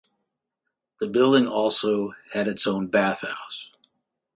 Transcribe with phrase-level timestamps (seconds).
[0.99, 3.69] The building also had its own bathhouse.